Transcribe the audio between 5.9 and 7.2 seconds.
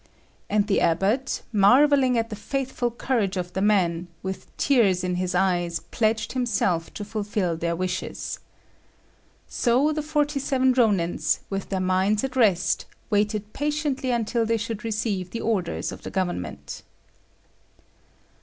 pledged himself to